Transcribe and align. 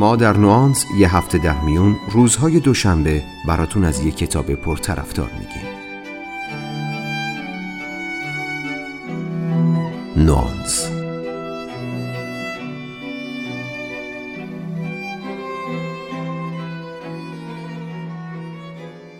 ما 0.00 0.16
در 0.16 0.36
نوانس 0.36 0.84
یه 0.98 1.16
هفته 1.16 1.38
در 1.38 1.60
میون 1.60 1.96
روزهای 2.10 2.60
دوشنبه 2.60 3.22
براتون 3.46 3.84
از 3.84 4.04
یه 4.04 4.10
کتاب 4.10 4.54
پرطرفدار 4.54 5.30
میگیم. 5.32 5.68
نوانس. 10.16 10.90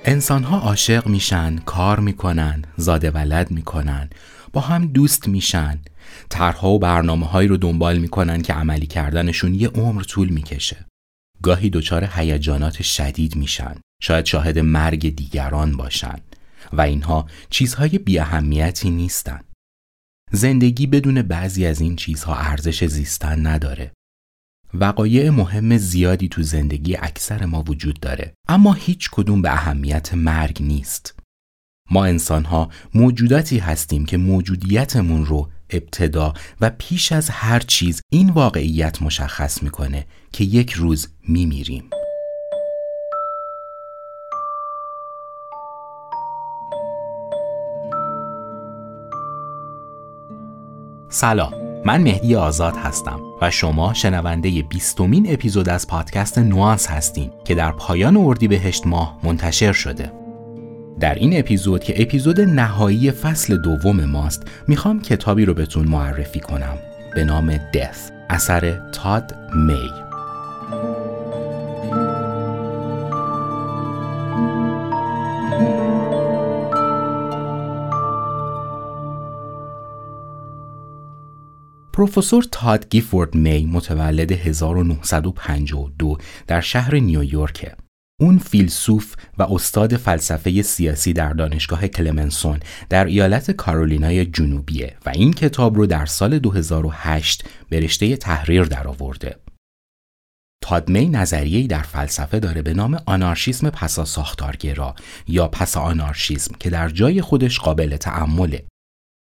انسانها 0.05 0.59
عاشق 0.59 1.06
میشن، 1.06 1.56
کار 1.56 2.01
می‌کنن، 2.01 2.62
زاده 2.77 3.10
ولد 3.10 3.51
می‌کنن، 3.51 4.10
با 4.52 4.60
هم 4.60 4.87
دوست 4.87 5.28
میشن، 5.28 5.78
طرحها 6.28 6.70
و 6.70 6.78
برنامه 6.78 7.27
هایی 7.27 7.48
رو 7.48 7.56
دنبال 7.56 7.98
می‌کنن 7.98 8.42
که 8.42 8.52
عملی 8.52 8.87
کردنشون 8.87 9.55
یه 9.55 9.68
عمر 9.68 10.02
طول 10.02 10.28
می‌کشه. 10.28 10.87
گاهی 11.42 11.70
دچار 11.70 12.09
هیجانات 12.14 12.82
شدید 12.82 13.37
میشن، 13.37 13.74
شاید 14.02 14.24
شاهد 14.24 14.59
مرگ 14.59 15.16
دیگران 15.16 15.77
باشن 15.77 16.18
و 16.73 16.80
اینها 16.80 17.27
چیزهای 17.51 17.98
بی 17.98 18.18
اهمیتی 18.18 18.91
نیستن. 18.91 19.41
زندگی 20.32 20.87
بدون 20.87 21.23
بعضی 21.23 21.66
از 21.66 21.80
این 21.80 21.96
چیزها 21.96 22.37
ارزش 22.37 22.84
زیستن 22.84 23.46
نداره. 23.46 23.92
وقایع 24.74 25.30
مهم 25.30 25.77
زیادی 25.77 26.29
تو 26.29 26.42
زندگی 26.42 26.96
اکثر 26.96 27.45
ما 27.45 27.62
وجود 27.62 28.01
داره 28.01 28.34
اما 28.48 28.73
هیچ 28.73 29.10
کدوم 29.12 29.42
به 29.42 29.52
اهمیت 29.52 30.15
مرگ 30.15 30.62
نیست. 30.62 31.15
ما 31.90 32.04
انسان 32.04 32.45
ها 32.45 32.70
موجوداتی 32.95 33.59
هستیم 33.59 34.04
که 34.04 34.16
موجودیتمون 34.16 35.27
رو 35.27 35.51
ابتدا 35.73 36.34
و 36.60 36.70
پیش 36.79 37.12
از 37.12 37.30
هر 37.30 37.60
چیز 37.60 38.02
این 38.10 38.30
واقعیت 38.30 39.02
مشخص 39.02 39.63
می‌کنه 39.63 40.07
که 40.32 40.45
یک 40.45 40.73
روز 40.73 41.09
میمیریم. 41.29 41.90
سلام 51.09 51.52
من 51.85 52.02
مهدی 52.02 52.37
آزاد 52.37 52.76
هستم 52.76 53.21
و 53.41 53.51
شما 53.51 53.95
شنونده 53.95 54.63
بیستمین 54.63 55.32
اپیزود 55.32 55.68
از 55.68 55.87
پادکست 55.87 56.38
نوانس 56.38 56.87
هستین 56.87 57.30
که 57.45 57.54
در 57.54 57.73
پایان 57.73 58.16
اردیبهشت 58.16 58.87
ماه 58.87 59.18
منتشر 59.23 59.73
شده 59.73 60.20
در 61.01 61.15
این 61.15 61.38
اپیزود 61.38 61.85
که 61.85 62.02
اپیزود 62.02 62.41
نهایی 62.41 63.10
فصل 63.10 63.57
دوم 63.57 64.05
ماست 64.05 64.43
می‌خوام 64.69 65.03
کتابی 65.03 65.44
رو 65.44 65.55
بهتون 65.55 65.88
معرفی 65.88 66.41
کنم 66.41 66.78
به 67.15 67.25
نام 67.25 67.56
دث 67.75 68.10
اثر 68.31 68.91
تاد 68.93 69.34
می 69.55 69.91
پروفسور 82.00 82.44
تاد 82.50 82.88
گیفورد 82.88 83.34
می 83.34 83.66
متولد 83.66 84.32
1952 84.32 86.16
در 86.47 86.60
شهر 86.60 86.94
نیویورک. 86.94 87.72
اون 88.21 88.38
فیلسوف 88.38 89.15
و 89.38 89.43
استاد 89.43 89.97
فلسفه 89.97 90.62
سیاسی 90.62 91.12
در 91.12 91.32
دانشگاه 91.32 91.88
کلمنسون 91.88 92.60
در 92.88 93.04
ایالت 93.04 93.50
کارولینای 93.50 94.26
جنوبیه 94.26 94.97
و 95.06 95.10
این 95.10 95.32
کتاب 95.32 95.76
رو 95.76 95.87
در 95.87 96.06
سال 96.06 96.38
2008 96.38 97.44
به 97.69 97.81
رشته 97.81 98.16
تحریر 98.16 98.62
درآورده. 98.62 99.37
می 100.87 101.09
نظریه‌ای 101.09 101.66
در 101.66 101.82
فلسفه 101.82 102.41
داره 102.41 102.62
به 102.62 102.75
نام 102.75 103.00
آنارشیسم 103.06 103.70
پسا 103.70 104.04
ساختارگرا 104.04 104.94
یا 105.28 105.48
پسا 105.48 105.81
آنارشیسم 105.81 106.54
که 106.60 106.70
در 106.70 106.88
جای 106.88 107.22
خودش 107.22 107.60
قابل 107.60 107.97
تعمله 107.97 108.66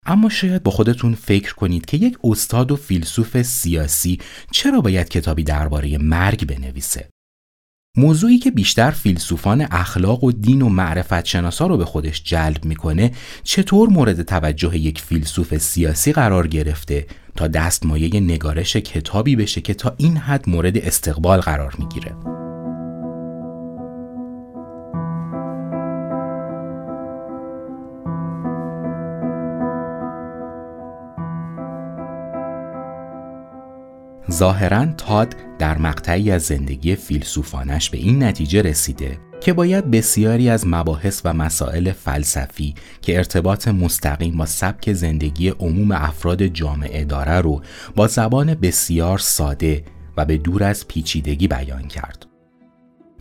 اما 0.06 0.30
شاید 0.30 0.64
با 0.64 0.72
خودتون 0.72 1.16
فکر 1.16 1.54
کنید 1.54 1.86
که 1.86 1.98
یک 1.98 2.18
استاد 2.24 2.72
و 2.72 2.76
فیلسوف 2.76 3.42
سیاسی 3.42 4.20
چرا 4.52 4.82
باید 4.82 5.10
کتابی 5.10 5.44
درباره 5.44 5.98
مرگ 5.98 6.48
بنویسه؟ 6.48 7.10
موضوعی 7.98 8.38
که 8.38 8.52
بیشتر 8.52 8.92
فیلسوفان 8.92 9.68
اخلاق 9.72 10.24
و 10.24 10.32
دین 10.32 10.62
و 10.62 10.70
معرفت 10.70 11.26
شناسا 11.26 11.68
رو 11.68 11.78
به 11.78 11.86
خودش 11.86 12.24
جلب 12.24 12.66
می‌کنه 12.66 13.12
چطور 13.44 13.90
مورد 13.90 14.22
توجه 14.22 14.78
یک 14.78 15.02
فیلسوف 15.02 15.58
سیاسی 15.58 16.14
قرار 16.14 16.48
گرفته 16.48 17.06
تا 17.36 17.48
دستمایه 17.48 18.20
نگارش 18.20 18.76
کتابی 18.76 19.36
بشه 19.36 19.62
که 19.62 19.74
تا 19.74 19.94
این 19.98 20.18
حد 20.18 20.50
مورد 20.50 20.78
استقبال 20.78 21.40
قرار 21.40 21.76
می‌گیره. 21.80 22.45
ظاهرا 34.36 34.86
تاد 34.86 35.36
در 35.60 35.78
مقطعی 35.78 36.32
از 36.32 36.44
زندگی 36.44 36.96
فیلسوفانش 36.96 37.90
به 37.90 37.98
این 37.98 38.24
نتیجه 38.24 38.62
رسیده 38.62 39.18
که 39.42 39.54
باید 39.54 39.92
بسیاری 39.92 40.50
از 40.50 40.68
مباحث 40.68 41.22
و 41.26 41.34
مسائل 41.34 41.92
فلسفی 41.92 42.76
که 43.02 43.18
ارتباط 43.18 43.68
مستقیم 43.68 44.38
با 44.38 44.46
سبک 44.46 44.94
زندگی 44.94 45.50
عموم 45.50 45.92
افراد 45.92 46.44
جامعه 46.44 47.06
داره 47.06 47.42
رو 47.42 47.62
با 47.96 48.08
زبان 48.08 48.54
بسیار 48.54 49.18
ساده 49.18 49.84
و 50.18 50.26
به 50.26 50.38
دور 50.38 50.64
از 50.64 50.88
پیچیدگی 50.88 51.48
بیان 51.48 51.88
کرد. 51.88 52.26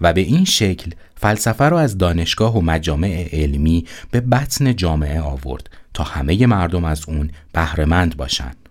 و 0.01 0.13
به 0.13 0.21
این 0.21 0.45
شکل 0.45 0.91
فلسفه 1.17 1.65
رو 1.65 1.77
از 1.77 1.99
دانشگاه 1.99 2.57
و 2.57 2.61
مجامع 2.61 3.29
علمی 3.33 3.85
به 4.11 4.21
بطن 4.21 4.77
جامعه 4.77 5.21
آورد 5.21 5.71
تا 5.95 6.05
همه 6.05 6.47
مردم 6.47 6.85
از 6.85 7.09
اون 7.09 7.31
بهرهمند 7.53 8.17
باشند. 8.17 8.64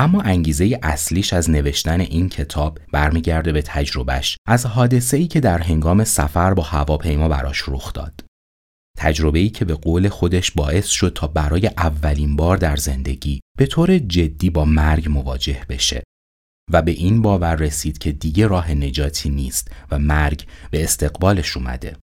اما 0.00 0.20
انگیزه 0.20 0.78
اصلیش 0.82 1.32
از 1.32 1.50
نوشتن 1.50 2.00
این 2.00 2.28
کتاب 2.28 2.78
برمیگرده 2.92 3.52
به 3.52 3.62
تجربهش 3.62 4.36
از 4.46 4.66
حادثه 4.66 5.16
ای 5.16 5.26
که 5.26 5.40
در 5.40 5.58
هنگام 5.58 6.04
سفر 6.04 6.54
با 6.54 6.62
هواپیما 6.62 7.28
براش 7.28 7.64
رخ 7.68 7.92
داد. 7.92 8.24
تجربه 8.98 9.38
ای 9.38 9.48
که 9.48 9.64
به 9.64 9.74
قول 9.74 10.08
خودش 10.08 10.50
باعث 10.50 10.86
شد 10.86 11.12
تا 11.14 11.26
برای 11.26 11.66
اولین 11.66 12.36
بار 12.36 12.56
در 12.56 12.76
زندگی 12.76 13.40
به 13.58 13.66
طور 13.66 13.98
جدی 13.98 14.50
با 14.50 14.64
مرگ 14.64 15.08
مواجه 15.08 15.66
بشه 15.68 16.02
و 16.72 16.82
به 16.82 16.90
این 16.90 17.22
باور 17.22 17.54
رسید 17.54 17.98
که 17.98 18.12
دیگه 18.12 18.46
راه 18.46 18.72
نجاتی 18.72 19.30
نیست 19.30 19.70
و 19.90 19.98
مرگ 19.98 20.46
به 20.70 20.84
استقبالش 20.84 21.56
اومده. 21.56 21.96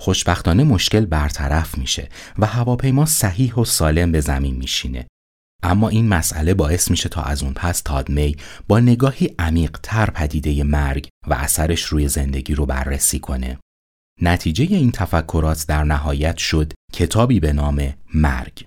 خوشبختانه 0.00 0.64
مشکل 0.64 1.06
برطرف 1.06 1.78
میشه 1.78 2.08
و 2.38 2.46
هواپیما 2.46 3.06
صحیح 3.06 3.54
و 3.54 3.64
سالم 3.64 4.12
به 4.12 4.20
زمین 4.20 4.56
میشینه 4.56 5.06
اما 5.62 5.88
این 5.88 6.08
مسئله 6.08 6.54
باعث 6.54 6.90
میشه 6.90 7.08
تا 7.08 7.22
از 7.22 7.42
اون 7.42 7.52
پس 7.52 7.80
تادمی 7.80 8.36
با 8.68 8.80
نگاهی 8.80 9.34
عمیق 9.38 9.78
تر 9.82 10.10
پدیده 10.10 10.64
مرگ 10.64 11.08
و 11.26 11.34
اثرش 11.34 11.82
روی 11.82 12.08
زندگی 12.08 12.54
رو 12.54 12.66
بررسی 12.66 13.18
کنه. 13.18 13.58
نتیجه 14.20 14.64
این 14.64 14.92
تفکرات 14.92 15.64
در 15.68 15.84
نهایت 15.84 16.36
شد 16.36 16.72
کتابی 16.92 17.40
به 17.40 17.52
نام 17.52 17.94
مرگ. 18.14 18.66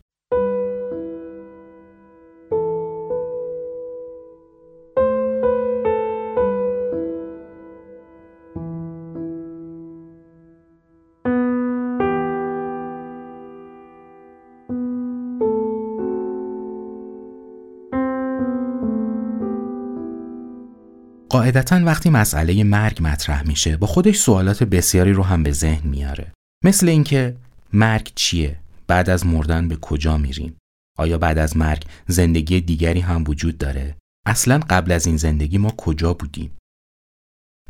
قاعدتا 21.45 21.81
وقتی 21.85 22.09
مسئله 22.09 22.63
مرگ 22.63 22.97
مطرح 23.01 23.47
میشه 23.47 23.77
با 23.77 23.87
خودش 23.87 24.17
سوالات 24.17 24.63
بسیاری 24.63 25.13
رو 25.13 25.23
هم 25.23 25.43
به 25.43 25.51
ذهن 25.51 25.89
میاره. 25.89 26.31
مثل 26.63 26.89
اینکه 26.89 27.35
مرگ 27.73 28.11
چیه؟ 28.15 28.59
بعد 28.87 29.09
از 29.09 29.25
مردن 29.25 29.67
به 29.67 29.75
کجا 29.75 30.17
میریم؟ 30.17 30.57
آیا 30.97 31.17
بعد 31.17 31.37
از 31.37 31.57
مرگ 31.57 31.83
زندگی 32.07 32.61
دیگری 32.61 32.99
هم 32.99 33.23
وجود 33.27 33.57
داره؟ 33.57 33.95
اصلا 34.25 34.59
قبل 34.69 34.91
از 34.91 35.05
این 35.05 35.17
زندگی 35.17 35.57
ما 35.57 35.69
کجا 35.69 36.13
بودیم؟ 36.13 36.51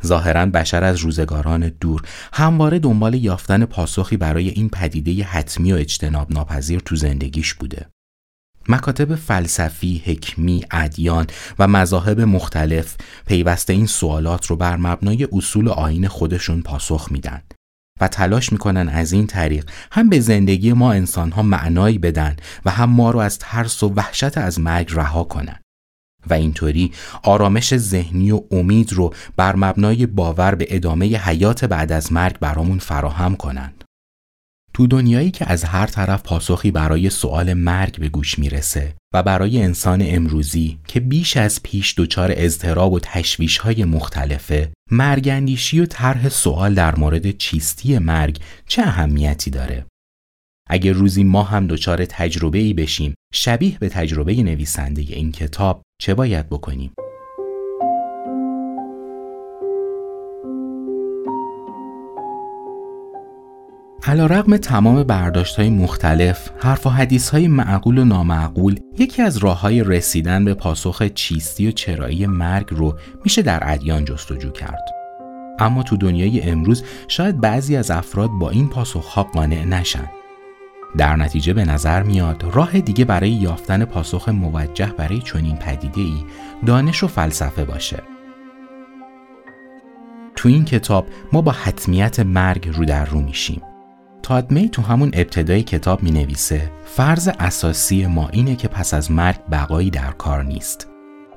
ظاهرا 0.06 0.46
بشر 0.46 0.84
از 0.84 0.96
روزگاران 0.96 1.68
دور 1.68 2.02
همواره 2.32 2.78
دنبال 2.78 3.14
یافتن 3.14 3.64
پاسخی 3.64 4.16
برای 4.16 4.48
این 4.48 4.68
پدیده 4.68 5.24
حتمی 5.24 5.72
و 5.72 5.76
اجتناب 5.76 6.32
ناپذیر 6.32 6.80
تو 6.80 6.96
زندگیش 6.96 7.54
بوده. 7.54 7.86
مکاتب 8.68 9.14
فلسفی، 9.14 10.02
حکمی، 10.04 10.64
ادیان 10.70 11.26
و 11.58 11.66
مذاهب 11.66 12.20
مختلف 12.20 12.96
پیوسته 13.26 13.72
این 13.72 13.86
سوالات 13.86 14.46
رو 14.46 14.56
بر 14.56 14.76
مبنای 14.76 15.28
اصول 15.32 15.68
آین 15.68 16.08
خودشون 16.08 16.62
پاسخ 16.62 17.08
میدن 17.10 17.42
و 18.00 18.08
تلاش 18.08 18.52
می‌کنن 18.52 18.88
از 18.88 19.12
این 19.12 19.26
طریق 19.26 19.70
هم 19.92 20.08
به 20.08 20.20
زندگی 20.20 20.72
ما 20.72 20.92
انسان 20.92 21.30
ها 21.30 21.42
معنایی 21.42 21.98
بدن 21.98 22.36
و 22.64 22.70
هم 22.70 22.90
ما 22.90 23.10
رو 23.10 23.18
از 23.18 23.38
ترس 23.38 23.82
و 23.82 23.92
وحشت 23.96 24.38
از 24.38 24.60
مرگ 24.60 24.92
رها 24.92 25.24
کنن 25.24 25.60
و 26.30 26.34
اینطوری 26.34 26.92
آرامش 27.22 27.76
ذهنی 27.76 28.30
و 28.30 28.40
امید 28.50 28.92
رو 28.92 29.14
بر 29.36 29.56
مبنای 29.56 30.06
باور 30.06 30.54
به 30.54 30.66
ادامه 30.70 31.06
حیات 31.06 31.64
بعد 31.64 31.92
از 31.92 32.12
مرگ 32.12 32.38
برامون 32.38 32.78
فراهم 32.78 33.36
کنند. 33.36 33.84
تو 34.76 34.86
دنیایی 34.86 35.30
که 35.30 35.50
از 35.50 35.64
هر 35.64 35.86
طرف 35.86 36.22
پاسخی 36.22 36.70
برای 36.70 37.10
سوال 37.10 37.54
مرگ 37.54 38.00
به 38.00 38.08
گوش 38.08 38.38
می‌رسه 38.38 38.94
و 39.14 39.22
برای 39.22 39.62
انسان 39.62 40.02
امروزی 40.04 40.78
که 40.88 41.00
بیش 41.00 41.36
از 41.36 41.62
پیش 41.62 41.94
دچار 41.98 42.30
اضطراب 42.36 42.92
و 42.92 43.00
تشویش 43.00 43.58
های 43.58 43.84
مختلفه 43.84 44.72
مرگندیشی 44.90 45.80
و 45.80 45.86
طرح 45.86 46.28
سوال 46.28 46.74
در 46.74 46.96
مورد 46.96 47.30
چیستی 47.30 47.98
مرگ 47.98 48.38
چه 48.66 48.82
اهمیتی 48.82 49.50
داره؟ 49.50 49.86
اگر 50.70 50.92
روزی 50.92 51.24
ما 51.24 51.42
هم 51.42 51.66
دچار 51.66 52.04
تجربه 52.04 52.58
ای 52.58 52.74
بشیم 52.74 53.14
شبیه 53.34 53.78
به 53.78 53.88
تجربه 53.88 54.42
نویسنده 54.42 55.02
این 55.02 55.32
کتاب 55.32 55.82
چه 56.00 56.14
باید 56.14 56.48
بکنیم؟ 56.48 56.92
علا 64.02 64.26
رقم 64.26 64.56
تمام 64.56 65.02
برداشت 65.02 65.56
های 65.56 65.70
مختلف، 65.70 66.50
حرف 66.58 66.86
و 66.86 66.90
حدیث 66.90 67.30
های 67.30 67.48
معقول 67.48 67.98
و 67.98 68.04
نامعقول، 68.04 68.80
یکی 68.98 69.22
از 69.22 69.36
راه 69.36 69.60
های 69.60 69.84
رسیدن 69.84 70.44
به 70.44 70.54
پاسخ 70.54 71.02
چیستی 71.02 71.68
و 71.68 71.70
چرایی 71.70 72.26
مرگ 72.26 72.66
رو 72.70 72.98
میشه 73.24 73.42
در 73.42 73.72
ادیان 73.72 74.04
جستجو 74.04 74.50
کرد. 74.50 74.84
اما 75.58 75.82
تو 75.82 75.96
دنیای 75.96 76.40
امروز 76.40 76.84
شاید 77.08 77.40
بعضی 77.40 77.76
از 77.76 77.90
افراد 77.90 78.30
با 78.30 78.50
این 78.50 78.68
پاسخ 78.68 79.18
قانع 79.18 79.64
نشن. 79.64 80.10
در 80.96 81.16
نتیجه 81.16 81.52
به 81.52 81.64
نظر 81.64 82.02
میاد 82.02 82.44
راه 82.52 82.80
دیگه 82.80 83.04
برای 83.04 83.30
یافتن 83.30 83.84
پاسخ 83.84 84.28
موجه 84.28 84.86
برای 84.86 85.18
چنین 85.18 85.56
پدیده 85.56 86.00
ای 86.00 86.24
دانش 86.66 87.02
و 87.02 87.06
فلسفه 87.06 87.64
باشه. 87.64 88.02
تو 90.36 90.48
این 90.48 90.64
کتاب 90.64 91.06
ما 91.32 91.40
با 91.40 91.52
حتمیت 91.52 92.20
مرگ 92.20 92.68
رو 92.74 92.84
در 92.84 93.04
رو 93.04 93.20
میشیم. 93.20 93.62
تادمی 94.26 94.68
تو 94.68 94.82
همون 94.82 95.10
ابتدای 95.14 95.62
کتاب 95.62 96.02
می 96.02 96.10
نویسه 96.10 96.70
فرض 96.84 97.28
اساسی 97.38 98.06
ما 98.06 98.28
اینه 98.28 98.56
که 98.56 98.68
پس 98.68 98.94
از 98.94 99.10
مرگ 99.10 99.36
بقایی 99.52 99.90
در 99.90 100.10
کار 100.10 100.44
نیست. 100.44 100.88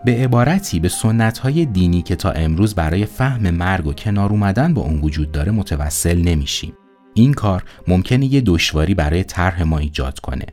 به 0.06 0.12
عبارتی 0.12 0.80
به 0.80 0.90
سنت 0.90 1.38
های 1.38 1.66
دینی 1.66 2.02
که 2.02 2.16
تا 2.16 2.32
امروز 2.32 2.76
برای 2.76 3.06
فهم 3.06 3.50
مرگ 3.50 3.88
و 3.88 3.94
کنار 3.94 4.30
اومدن 4.30 4.74
با 4.74 4.82
اون 4.82 5.02
وجود 5.02 5.32
داره 5.32 5.52
متوسل 5.52 6.22
نمیشیم. 6.22 6.74
این 7.14 7.34
کار 7.34 7.64
ممکنه 7.88 8.26
یه 8.26 8.42
دشواری 8.42 8.94
برای 8.94 9.24
طرح 9.24 9.64
ما 9.64 9.78
ایجاد 9.78 10.20
کنه. 10.20 10.46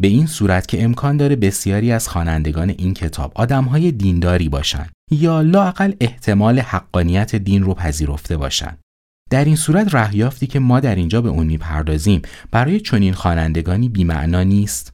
به 0.00 0.08
این 0.08 0.26
صورت 0.26 0.68
که 0.68 0.84
امکان 0.84 1.16
داره 1.16 1.36
بسیاری 1.36 1.92
از 1.92 2.08
خوانندگان 2.08 2.70
این 2.70 2.94
کتاب 2.94 3.32
آدمهای 3.34 3.92
دینداری 3.92 4.48
باشن 4.48 4.86
یا 5.10 5.40
لاقل 5.40 5.92
احتمال 6.00 6.58
حقانیت 6.58 7.36
دین 7.36 7.62
رو 7.62 7.74
پذیرفته 7.74 8.36
باشن. 8.36 8.76
در 9.30 9.44
این 9.44 9.56
صورت 9.56 9.94
رهیافتی 9.94 10.46
که 10.46 10.58
ما 10.58 10.80
در 10.80 10.94
اینجا 10.94 11.20
به 11.20 11.28
اون 11.28 11.46
می‌پردازیم 11.46 12.22
برای 12.50 12.80
چنین 12.80 13.14
خوانندگانی 13.14 13.88
بیمعنا 13.88 14.42
نیست 14.42 14.92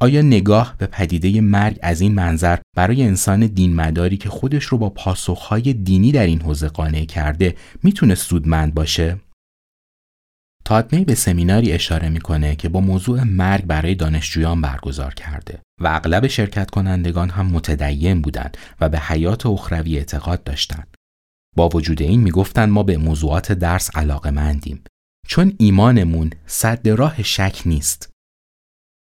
آیا 0.00 0.22
نگاه 0.22 0.74
به 0.78 0.86
پدیده 0.86 1.40
مرگ 1.40 1.78
از 1.82 2.00
این 2.00 2.14
منظر 2.14 2.58
برای 2.76 3.02
انسان 3.02 3.46
دینمداری 3.46 4.16
که 4.16 4.28
خودش 4.28 4.64
رو 4.64 4.78
با 4.78 4.90
پاسخهای 4.90 5.72
دینی 5.72 6.12
در 6.12 6.26
این 6.26 6.40
حوزه 6.40 6.68
قانع 6.68 7.04
کرده 7.04 7.56
می‌تونه 7.82 8.14
سودمند 8.14 8.74
باشه؟ 8.74 9.20
تادمی 10.64 11.04
به 11.04 11.14
سمیناری 11.14 11.72
اشاره 11.72 12.08
می‌کنه 12.08 12.56
که 12.56 12.68
با 12.68 12.80
موضوع 12.80 13.22
مرگ 13.22 13.64
برای 13.64 13.94
دانشجویان 13.94 14.60
برگزار 14.60 15.14
کرده 15.14 15.60
و 15.80 15.86
اغلب 15.86 16.26
شرکت 16.26 16.70
کنندگان 16.70 17.30
هم 17.30 17.46
متدین 17.46 18.22
بودند 18.22 18.56
و 18.80 18.88
به 18.88 18.98
حیات 18.98 19.46
اخروی 19.46 19.98
اعتقاد 19.98 20.44
داشتند. 20.44 20.93
با 21.56 21.68
وجود 21.68 22.02
این 22.02 22.20
می‌گفتند 22.20 22.68
ما 22.68 22.82
به 22.82 22.96
موضوعات 22.96 23.52
درس 23.52 23.96
علاقه 23.96 24.30
مندیم 24.30 24.84
چون 25.26 25.52
ایمانمون 25.58 26.30
صد 26.46 26.88
راه 26.88 27.22
شک 27.22 27.62
نیست. 27.66 28.10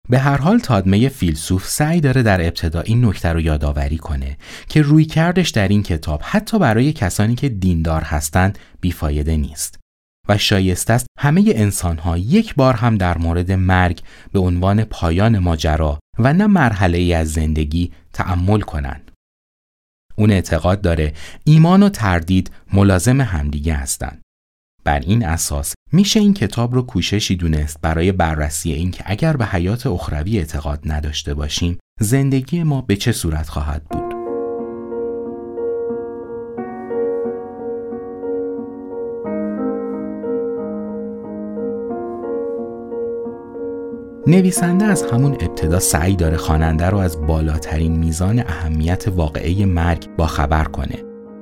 به 0.10 0.20
هر 0.20 0.38
حال 0.38 0.60
تادمه 0.60 1.10
فیلسوف 1.10 1.68
سعی 1.68 2.02
داره 2.02 2.24
در 2.24 2.42
ابتدا 2.42 2.82
این 2.82 3.06
نکته 3.06 3.30
رو 3.30 3.42
یادآوری 3.42 3.98
کنه 3.98 4.38
که 4.70 4.82
روی 4.82 5.06
کردش 5.06 5.50
در 5.50 5.68
این 5.68 5.84
کتاب 5.84 6.22
حتی 6.24 6.60
برای 6.60 6.94
کسانی 6.94 7.36
که 7.36 7.50
دیندار 7.50 8.02
هستند 8.02 8.60
بیفایده 8.82 9.38
نیست 9.38 9.80
و 10.30 10.38
شایسته 10.38 10.94
است 10.94 11.08
همه 11.20 11.44
انسان 11.48 11.98
ها 11.98 12.18
یک 12.18 12.56
بار 12.56 12.74
هم 12.74 12.98
در 12.98 13.18
مورد 13.18 13.52
مرگ 13.52 14.02
به 14.32 14.40
عنوان 14.40 14.84
پایان 14.84 15.40
ماجرا 15.40 16.00
و 16.20 16.34
نه 16.34 16.48
مرحله 16.48 16.98
ای 16.98 17.14
از 17.14 17.32
زندگی 17.32 17.92
تأمل 18.14 18.62
کنند. 18.62 19.11
اون 20.16 20.32
اعتقاد 20.32 20.82
داره 20.82 21.14
ایمان 21.44 21.84
و 21.84 21.90
تردید 21.90 22.52
ملازم 22.74 23.22
همدیگه 23.22 23.74
هستند. 23.74 24.22
بر 24.84 25.00
این 25.00 25.26
اساس 25.26 25.74
میشه 25.92 26.20
این 26.20 26.34
کتاب 26.34 26.76
رو 26.76 26.82
کوششی 26.82 27.36
دونست 27.36 27.78
برای 27.82 28.12
بررسی 28.12 28.72
اینکه 28.72 29.04
اگر 29.08 29.38
به 29.38 29.46
حیات 29.46 29.88
اخروی 29.88 30.38
اعتقاد 30.38 30.80
نداشته 30.86 31.34
باشیم 31.34 31.80
زندگی 32.00 32.64
ما 32.64 32.82
به 32.82 32.96
چه 32.96 33.12
صورت 33.12 33.50
خواهد 33.50 33.84
بود. 33.84 34.11
نویسنده 44.28 44.86
از 44.86 45.04
همون 45.04 45.32
ابتدا 45.32 45.80
سعی 45.80 46.16
داره 46.16 46.38
خواننده 46.38 46.86
رو 46.86 46.98
از 46.98 47.28
بالاترین 47.28 47.98
میزان 47.98 48.40
اهمیت 48.40 49.08
واقعی 49.16 49.66
مرگ 49.66 50.16
با 50.18 50.26
خبر 50.28 50.64
کنه 50.64 50.96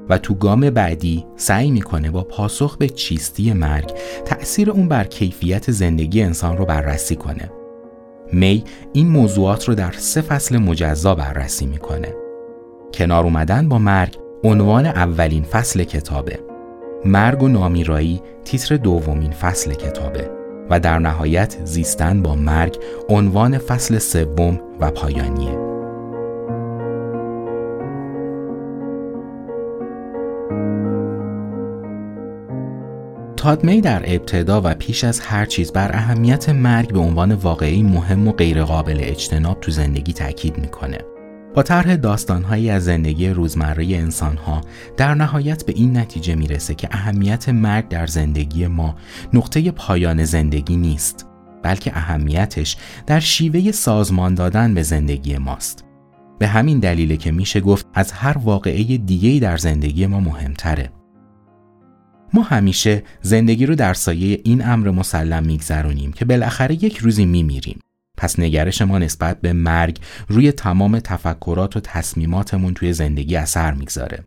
و 0.10 0.18
تو 0.18 0.34
گام 0.34 0.70
بعدی 0.70 1.26
سعی 1.36 1.72
می‌کنه 1.72 2.12
با 2.12 2.24
پاسخ 2.24 2.78
به 2.78 2.90
چیستی 2.90 3.54
مرگ 3.54 3.92
تأثیر 4.26 4.72
اون 4.72 4.88
بر 4.88 5.04
کیفیت 5.04 5.72
زندگی 5.72 6.22
انسان 6.22 6.58
رو 6.58 6.66
بررسی 6.66 7.16
کنه. 7.16 7.52
می 8.34 8.64
این 8.94 9.08
موضوعات 9.08 9.68
رو 9.68 9.76
در 9.76 9.92
سه 9.92 10.22
فصل 10.22 10.58
مجزا 10.58 11.16
بررسی 11.16 11.66
می‌کنه. 11.66 12.16
کنار 12.94 13.24
اومدن 13.24 13.70
با 13.70 13.80
مرگ 13.80 14.18
عنوان 14.44 14.86
اولین 14.86 15.44
فصل 15.44 15.84
کتابه. 15.84 16.40
مرگ 17.06 17.44
و 17.44 17.48
نامیرایی 17.48 18.22
تیتر 18.46 18.78
دومین 18.78 19.32
فصل 19.32 19.74
کتابه. 19.74 20.39
و 20.70 20.80
در 20.80 21.00
نهایت 21.00 21.58
زیستن 21.66 22.22
با 22.22 22.36
مرگ 22.36 22.78
عنوان 23.10 23.58
فصل 23.58 23.98
سوم 23.98 24.60
و 24.80 24.92
پایانیه. 24.92 25.70
تادمی 33.38 33.82
در 33.82 34.02
ابتدا 34.06 34.62
و 34.66 34.74
پیش 34.74 35.04
از 35.04 35.20
هر 35.20 35.46
چیز 35.46 35.72
بر 35.72 35.92
اهمیت 35.94 36.50
مرگ 36.50 36.94
به 36.94 37.00
عنوان 37.00 37.34
واقعی 37.34 37.84
مهم 37.84 38.28
و 38.28 38.32
غیرقابل 38.32 38.98
اجتناب 39.02 39.60
تو 39.60 39.72
زندگی 39.72 40.14
تاکید 40.14 40.58
می‌کنه. 40.58 40.98
طرح 41.64 41.96
داستانهایی 41.96 42.70
از 42.70 42.86
زندگی 42.86 43.30
روزمره 43.30 43.86
انسانها 43.86 44.62
در 44.98 45.14
نهایت 45.14 45.66
به 45.66 45.74
این 45.76 45.98
نتیجه 45.98 46.36
می‌رسه 46.36 46.76
که 46.76 46.88
اهمیت 46.92 47.50
مرگ 47.50 47.88
در 47.88 48.08
زندگی 48.08 48.68
ما 48.68 48.96
نقطه 49.34 49.72
پایان 49.72 50.24
زندگی 50.24 50.76
نیست 50.76 51.26
بلکه 51.64 51.98
اهمیتش 51.98 52.78
در 53.08 53.20
شیوه 53.20 53.72
سازمان 53.72 54.34
دادن 54.34 54.74
به 54.74 54.84
زندگی 54.84 55.38
ماست. 55.38 55.86
به 56.40 56.48
همین 56.48 56.80
دلیله 56.80 57.18
که 57.18 57.32
میشه 57.32 57.60
گفت 57.60 57.88
از 57.94 58.12
هر 58.12 58.38
واقعه 58.38 58.98
دیگهی 58.98 59.40
در 59.40 59.58
زندگی 59.58 60.08
ما 60.08 60.20
مهمتره. 60.20 60.92
ما 62.34 62.42
همیشه 62.42 63.04
زندگی 63.22 63.66
رو 63.66 63.76
در 63.76 63.94
سایه 63.94 64.42
این 64.44 64.66
امر 64.66 64.92
مسلم 64.92 65.44
میگذرونیم 65.44 66.12
که 66.12 66.26
بالاخره 66.26 66.84
یک 66.84 66.98
روزی 66.98 67.26
میمیریم. 67.26 67.80
پس 68.20 68.40
نگرش 68.40 68.82
ما 68.82 68.98
نسبت 68.98 69.42
به 69.42 69.54
مرگ 69.54 70.00
روی 70.28 70.52
تمام 70.52 71.00
تفکرات 71.00 71.78
و 71.78 71.80
تصمیماتمون 71.80 72.74
توی 72.74 72.94
زندگی 72.94 73.36
اثر 73.36 73.74
می‌گذاره. 73.74 74.24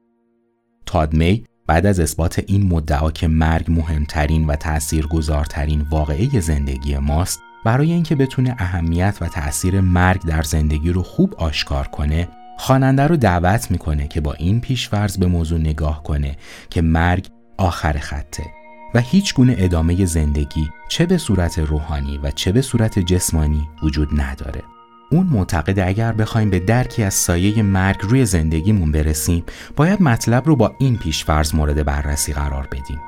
تادمی 0.86 1.44
بعد 1.66 1.86
از 1.86 2.00
اثبات 2.00 2.44
این 2.46 2.66
مدعا 2.66 3.10
که 3.10 3.28
مرگ 3.28 3.66
مهمترین 3.68 4.46
و 4.46 4.56
تأثیرگذارترین 4.56 5.80
واقعه 5.80 6.40
زندگی 6.40 6.98
ماست 6.98 7.40
برای 7.64 7.92
اینکه 7.92 8.14
بتونه 8.14 8.56
اهمیت 8.58 9.18
و 9.20 9.28
تأثیر 9.28 9.80
مرگ 9.80 10.22
در 10.26 10.42
زندگی 10.42 10.90
رو 10.90 11.02
خوب 11.02 11.34
آشکار 11.34 11.88
کنه 11.88 12.28
خواننده 12.58 13.06
رو 13.06 13.16
دعوت 13.16 13.70
می‌کنه 13.70 14.08
که 14.08 14.20
با 14.20 14.32
این 14.32 14.60
پیشفرض 14.60 15.16
به 15.16 15.26
موضوع 15.26 15.60
نگاه 15.60 16.02
کنه 16.02 16.36
که 16.70 16.82
مرگ 16.82 17.28
آخر 17.58 17.92
خطه 17.92 18.61
و 18.94 19.00
هیچ 19.00 19.34
گونه 19.34 19.54
ادامه 19.58 20.04
زندگی 20.04 20.70
چه 20.88 21.06
به 21.06 21.18
صورت 21.18 21.58
روحانی 21.58 22.18
و 22.18 22.30
چه 22.30 22.52
به 22.52 22.62
صورت 22.62 22.98
جسمانی 22.98 23.68
وجود 23.82 24.20
نداره. 24.20 24.62
اون 25.10 25.26
معتقد 25.26 25.78
اگر 25.78 26.12
بخوایم 26.12 26.50
به 26.50 26.58
درکی 26.58 27.02
از 27.02 27.14
سایه 27.14 27.62
مرگ 27.62 27.96
روی 28.02 28.26
زندگیمون 28.26 28.92
برسیم 28.92 29.44
باید 29.76 30.02
مطلب 30.02 30.46
رو 30.46 30.56
با 30.56 30.74
این 30.78 30.98
پیشفرض 30.98 31.54
مورد 31.54 31.84
بررسی 31.84 32.32
قرار 32.32 32.68
بدیم. 32.72 33.00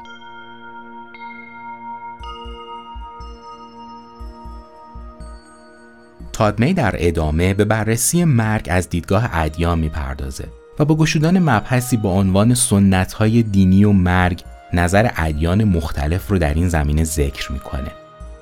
تادمی 6.33 6.75
در 6.75 6.95
ادامه 6.99 7.55
به 7.55 7.65
بررسی 7.65 8.25
مرگ 8.25 8.67
از 8.71 8.89
دیدگاه 8.89 9.29
ادیان 9.33 9.79
می‌پردازه 9.79 10.49
و 10.79 10.85
با 10.85 10.97
گشودن 10.97 11.39
مبحثی 11.39 11.97
با 11.97 12.11
عنوان 12.11 12.55
سنت 12.55 13.13
های 13.13 13.43
دینی 13.43 13.85
و 13.85 13.93
مرگ 13.93 14.45
نظر 14.75 15.11
ادیان 15.17 15.65
مختلف 15.65 16.29
رو 16.29 16.39
در 16.39 16.55
این 16.55 16.69
زمینه 16.69 17.05
ذکر 17.05 17.53
می‌کنه. 17.53 17.91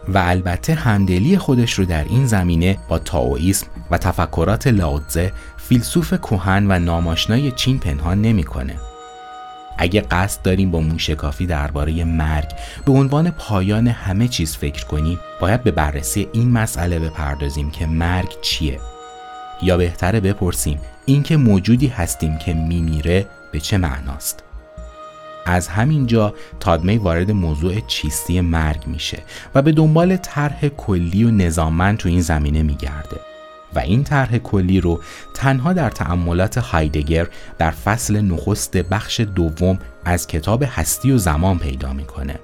و 0.08 0.18
البته 0.18 0.74
همدلی 0.74 1.38
خودش 1.38 1.72
رو 1.72 1.84
در 1.84 2.04
این 2.04 2.26
زمینه 2.26 2.78
با 2.88 2.98
تاوئیسم 2.98 3.66
و 3.90 3.98
تفکرات 3.98 4.66
لاوتزه 4.66 5.32
فیلسوف 5.56 6.12
کوهن 6.12 6.66
و 6.68 6.78
ناماشنای 6.78 7.50
چین 7.50 7.78
پنهان 7.78 8.20
نمی‌کنه. 8.20 8.76
اگه 9.78 10.00
قصد 10.00 10.42
داریم 10.42 10.70
با 10.70 10.80
موشکافی 10.80 11.46
درباره 11.46 12.04
مرگ 12.04 12.48
به 12.84 12.92
عنوان 12.92 13.30
پایان 13.30 13.88
همه 13.88 14.28
چیز 14.28 14.56
فکر 14.56 14.86
کنیم 14.86 15.18
باید 15.40 15.62
به 15.62 15.70
بررسی 15.70 16.28
این 16.32 16.50
مسئله 16.50 16.98
بپردازیم 16.98 17.70
که 17.70 17.86
مرگ 17.86 18.28
چیه. 18.42 18.80
یا 19.62 19.76
بهتره 19.76 20.20
بپرسیم 20.20 20.80
اینکه 21.06 21.36
موجودی 21.36 21.86
هستیم 21.86 22.38
که 22.38 22.54
میمیره 22.54 23.26
به 23.52 23.60
چه 23.60 23.78
معناست. 23.78 24.44
از 25.46 25.68
همین 25.68 26.06
جا 26.06 26.34
تادمی 26.60 26.96
وارد 26.96 27.30
موضوع 27.30 27.80
چیستی 27.80 28.40
مرگ 28.40 28.86
میشه 28.86 29.22
و 29.54 29.62
به 29.62 29.72
دنبال 29.72 30.16
طرح 30.16 30.68
کلی 30.68 31.24
و 31.24 31.30
نظاممند 31.30 31.98
تو 31.98 32.08
این 32.08 32.20
زمینه 32.20 32.62
میگرده 32.62 33.20
و 33.74 33.78
این 33.78 34.04
طرح 34.04 34.38
کلی 34.38 34.80
رو 34.80 35.00
تنها 35.34 35.72
در 35.72 35.90
تأملات 35.90 36.58
هایدگر 36.58 37.26
در 37.58 37.70
فصل 37.70 38.20
نخست 38.20 38.76
بخش 38.76 39.20
دوم 39.20 39.78
از 40.04 40.26
کتاب 40.26 40.64
هستی 40.66 41.12
و 41.12 41.18
زمان 41.18 41.58
پیدا 41.58 41.92
می‌کنه. 41.92 42.38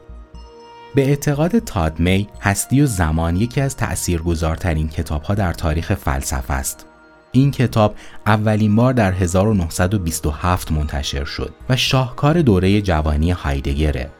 به 0.94 1.08
اعتقاد 1.08 1.58
تادمی 1.58 2.28
هستی 2.40 2.80
و 2.82 2.86
زمان 2.86 3.36
یکی 3.36 3.60
از 3.60 3.76
تأثیرگذارترین 3.76 4.88
کتابها 4.88 5.34
در 5.34 5.52
تاریخ 5.52 5.94
فلسفه 5.94 6.54
است 6.54 6.87
این 7.32 7.50
کتاب 7.50 7.94
اولین 8.26 8.76
بار 8.76 8.92
در 8.92 9.12
1927 9.12 10.72
منتشر 10.72 11.24
شد 11.24 11.54
و 11.68 11.76
شاهکار 11.76 12.42
دوره 12.42 12.82
جوانی 12.82 13.30
هایدگره 13.30 14.10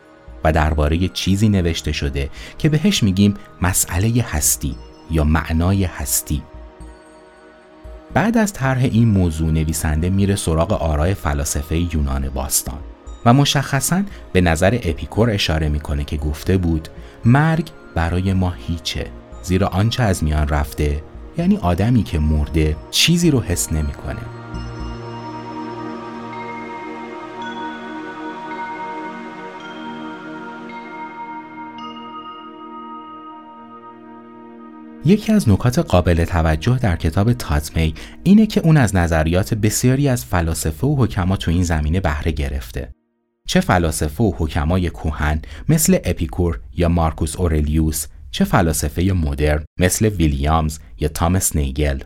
و 0.44 0.52
درباره 0.52 1.08
چیزی 1.08 1.48
نوشته 1.48 1.92
شده 1.92 2.30
که 2.58 2.68
بهش 2.68 3.02
میگیم 3.02 3.34
مسئله 3.62 4.22
هستی 4.22 4.76
یا 5.10 5.24
معنای 5.24 5.84
هستی. 5.84 6.42
بعد 8.14 8.38
از 8.38 8.52
طرح 8.52 8.78
این 8.78 9.08
موضوع 9.08 9.50
نویسنده 9.50 10.10
میره 10.10 10.36
سراغ 10.36 10.72
آرای 10.72 11.14
فلاسفه 11.14 11.94
یونان 11.94 12.28
باستان 12.28 12.78
و 13.24 13.32
مشخصا 13.32 14.02
به 14.32 14.40
نظر 14.40 14.78
اپیکور 14.82 15.30
اشاره 15.30 15.68
می‌کنه 15.68 16.04
که 16.04 16.16
گفته 16.16 16.56
بود 16.56 16.88
مرگ 17.24 17.68
برای 17.94 18.32
ما 18.32 18.50
هیچه 18.50 19.06
زیرا 19.42 19.66
آنچه 19.66 20.02
از 20.02 20.24
میان 20.24 20.48
رفته 20.48 21.02
یعنی 21.38 21.56
آدمی 21.56 22.02
که 22.02 22.18
مرده 22.18 22.76
چیزی 22.90 23.30
رو 23.30 23.40
حس 23.40 23.72
نمی‌کنه. 23.72 24.20
یکی 35.04 35.32
از 35.32 35.48
نکات 35.48 35.78
قابل 35.78 36.24
توجه 36.24 36.78
در 36.78 36.96
کتاب 36.96 37.32
تاتمی 37.32 37.94
اینه 38.22 38.46
که 38.46 38.60
اون 38.60 38.76
از 38.76 38.96
نظریات 38.96 39.54
بسیاری 39.54 40.08
از 40.08 40.24
فلاسفه 40.24 40.86
و 40.86 41.04
حکما 41.04 41.36
تو 41.36 41.50
این 41.50 41.62
زمینه 41.62 42.00
بهره 42.00 42.32
گرفته. 42.32 42.94
چه 43.46 43.60
فلاسفه 43.60 44.24
و 44.24 44.32
حکمای 44.38 44.90
کوهن 44.90 45.42
مثل 45.68 45.98
اپیکور 46.04 46.60
یا 46.76 46.88
مارکوس 46.88 47.36
اورلیوس 47.36 48.06
چه 48.30 48.44
فلاسفه 48.44 49.02
مدرن 49.02 49.64
مثل 49.80 50.06
ویلیامز 50.06 50.78
یا 50.98 51.08
تامس 51.08 51.56
نیگل 51.56 52.02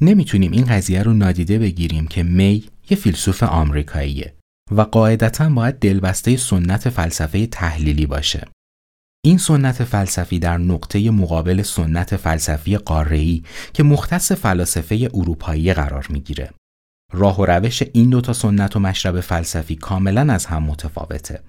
نمی‌تونیم 0.00 0.52
این 0.52 0.64
قضیه 0.64 1.02
رو 1.02 1.12
نادیده 1.12 1.58
بگیریم 1.58 2.06
که 2.06 2.22
می 2.22 2.64
یه 2.90 2.96
فیلسوف 2.96 3.42
آمریکاییه 3.42 4.34
و 4.70 4.80
قاعدتا 4.80 5.48
باید 5.48 5.78
دلبسته 5.78 6.36
سنت 6.36 6.88
فلسفه 6.88 7.46
تحلیلی 7.46 8.06
باشه. 8.06 8.48
این 9.24 9.38
سنت 9.38 9.84
فلسفی 9.84 10.38
در 10.38 10.58
نقطه 10.58 11.10
مقابل 11.10 11.62
سنت 11.62 12.16
فلسفی 12.16 12.76
قاره‌ای 12.76 13.42
که 13.74 13.82
مختص 13.82 14.32
فلاسفه 14.32 15.10
اروپایی 15.14 15.74
قرار 15.74 16.06
می‌گیره. 16.10 16.50
راه 17.12 17.40
و 17.40 17.46
روش 17.46 17.82
این 17.92 18.10
دوتا 18.10 18.32
سنت 18.32 18.76
و 18.76 18.80
مشرب 18.80 19.20
فلسفی 19.20 19.74
کاملا 19.74 20.32
از 20.32 20.46
هم 20.46 20.62
متفاوته. 20.62 21.42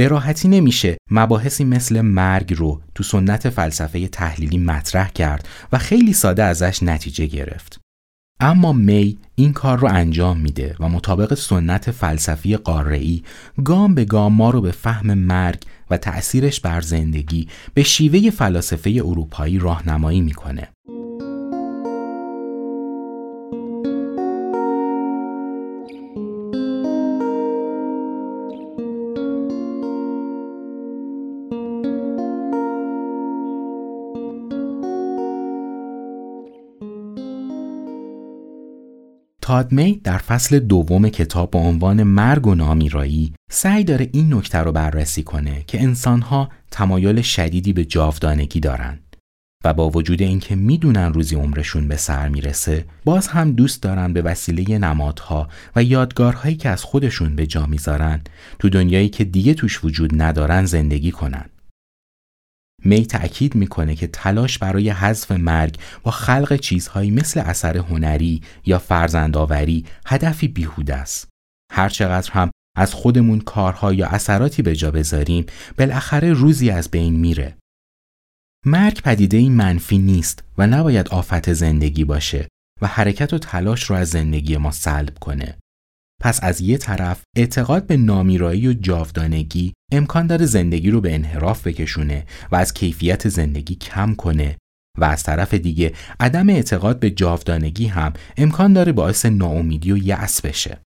به 0.00 0.08
راحتی 0.08 0.48
نمیشه 0.48 0.96
مباحثی 1.10 1.64
مثل 1.64 2.00
مرگ 2.00 2.54
رو 2.54 2.80
تو 2.94 3.02
سنت 3.02 3.48
فلسفه 3.50 4.08
تحلیلی 4.08 4.58
مطرح 4.58 5.10
کرد 5.10 5.48
و 5.72 5.78
خیلی 5.78 6.12
ساده 6.12 6.44
ازش 6.44 6.82
نتیجه 6.82 7.26
گرفت. 7.26 7.80
اما 8.40 8.72
می 8.72 9.18
این 9.34 9.52
کار 9.52 9.78
رو 9.78 9.88
انجام 9.88 10.38
میده 10.38 10.76
و 10.80 10.88
مطابق 10.88 11.34
سنت 11.34 11.90
فلسفی 11.90 12.56
قاره‌ای 12.56 13.22
گام 13.64 13.94
به 13.94 14.04
گام 14.04 14.32
ما 14.32 14.50
رو 14.50 14.60
به 14.60 14.70
فهم 14.70 15.14
مرگ 15.14 15.62
و 15.90 15.96
تأثیرش 15.96 16.60
بر 16.60 16.80
زندگی 16.80 17.48
به 17.74 17.82
شیوه 17.82 18.30
فلاسفه 18.30 18.90
اروپایی 18.90 19.58
راهنمایی 19.58 20.20
می‌کنه. 20.20 20.68
تادمی 39.50 40.00
در 40.04 40.18
فصل 40.18 40.58
دوم 40.58 41.08
کتاب 41.08 41.50
با 41.50 41.60
عنوان 41.60 42.02
مرگ 42.02 42.46
و 42.46 42.54
نامیرایی 42.54 43.32
سعی 43.50 43.84
داره 43.84 44.08
این 44.12 44.34
نکته 44.34 44.58
رو 44.58 44.72
بررسی 44.72 45.22
کنه 45.22 45.64
که 45.66 45.82
انسانها 45.82 46.48
تمایل 46.70 47.22
شدیدی 47.22 47.72
به 47.72 47.84
جاودانگی 47.84 48.60
دارند 48.60 49.16
و 49.64 49.74
با 49.74 49.90
وجود 49.90 50.22
اینکه 50.22 50.56
می‌دونن 50.56 51.12
روزی 51.12 51.36
عمرشون 51.36 51.88
به 51.88 51.96
سر 51.96 52.28
می‌رسه 52.28 52.84
باز 53.04 53.28
هم 53.28 53.52
دوست 53.52 53.82
دارن 53.82 54.12
به 54.12 54.22
وسیله 54.22 54.78
نمادها 54.78 55.48
و 55.76 55.82
یادگارهایی 55.82 56.56
که 56.56 56.68
از 56.68 56.84
خودشون 56.84 57.36
به 57.36 57.46
جا 57.46 57.66
می‌ذارن 57.66 58.20
تو 58.58 58.68
دنیایی 58.68 59.08
که 59.08 59.24
دیگه 59.24 59.54
توش 59.54 59.84
وجود 59.84 60.22
ندارن 60.22 60.64
زندگی 60.64 61.10
کنن. 61.10 61.49
می 62.84 63.06
تأکید 63.06 63.54
می‌کنه 63.54 63.94
که 63.94 64.06
تلاش 64.06 64.58
برای 64.58 64.90
حذف 64.90 65.32
مرگ 65.32 65.76
با 66.02 66.10
خلق 66.10 66.56
چیزهایی 66.56 67.10
مثل 67.10 67.40
اثر 67.40 67.76
هنری 67.76 68.42
یا 68.66 68.78
فرزندآوری 68.78 69.84
هدفی 70.06 70.48
بیهوده 70.48 70.94
است. 70.94 71.28
هرچقدر 71.72 72.30
هم 72.32 72.50
از 72.76 72.94
خودمون 72.94 73.40
کارها 73.40 73.92
یا 73.92 74.06
اثراتی 74.06 74.62
به 74.62 74.76
جا 74.76 74.90
بذاریم 74.90 75.46
بالاخره 75.78 76.32
روزی 76.32 76.70
از 76.70 76.90
بین 76.90 77.16
میره. 77.16 77.56
مرگ 78.66 79.02
پدیده 79.02 79.36
این 79.36 79.52
منفی 79.52 79.98
نیست 79.98 80.44
و 80.58 80.66
نباید 80.66 81.08
آفت 81.08 81.52
زندگی 81.52 82.04
باشه 82.04 82.48
و 82.82 82.86
حرکت 82.86 83.32
و 83.32 83.38
تلاش 83.38 83.82
رو 83.82 83.96
از 83.96 84.08
زندگی 84.08 84.56
ما 84.56 84.70
سلب 84.70 85.18
کنه. 85.18 85.58
پس 86.20 86.40
از 86.42 86.60
یه 86.60 86.78
طرف 86.78 87.22
اعتقاد 87.36 87.86
به 87.86 87.96
نامیرایی 87.96 88.68
و 88.68 88.72
جاودانگی 88.72 89.72
امکان 89.92 90.26
داره 90.26 90.46
زندگی 90.46 90.90
رو 90.90 91.00
به 91.00 91.14
انحراف 91.14 91.66
بکشونه 91.66 92.26
و 92.52 92.56
از 92.56 92.74
کیفیت 92.74 93.28
زندگی 93.28 93.74
کم 93.74 94.14
کنه 94.14 94.56
و 94.98 95.04
از 95.04 95.22
طرف 95.22 95.54
دیگه 95.54 95.92
عدم 96.20 96.48
اعتقاد 96.48 96.98
به 96.98 97.10
جاودانگی 97.10 97.86
هم 97.86 98.12
امکان 98.36 98.72
داره 98.72 98.92
باعث 98.92 99.26
ناامیدی 99.26 99.92
و 99.92 99.96
یأس 99.96 100.40
بشه. 100.40 100.80